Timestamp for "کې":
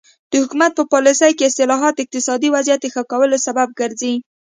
1.37-1.47